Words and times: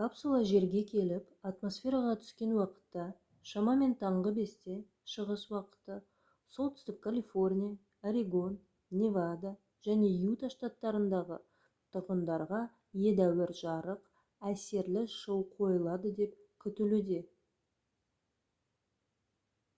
капсула 0.00 0.36
жерге 0.50 0.82
келіп 0.90 1.48
атмосфераға 1.48 2.12
түскен 2.24 2.52
уақытта 2.58 3.06
шамамен 3.52 3.96
таңғы 4.02 4.32
5-те 4.36 4.76
шығыс 5.14 5.46
уақыты 5.56 5.96
солтүстік 6.58 7.00
калифорния 7.08 7.72
орегон 8.12 8.54
невада 9.02 9.52
және 9.88 10.12
юта 10.12 10.52
штаттарындағы 10.56 11.40
тұрғындарға 11.96 12.62
едәуір 13.08 13.54
жарық 13.64 14.06
әсерлі 14.52 15.04
шоу 15.18 15.42
қойылады 15.58 16.14
деп 16.22 16.38
күтілуде 16.66 17.20